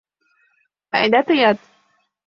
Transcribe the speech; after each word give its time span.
Айда 0.95 1.21
тыят! 1.27 1.59